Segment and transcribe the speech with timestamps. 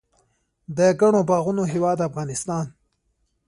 [0.77, 2.65] د ګڼو باغونو هیواد افغانستان.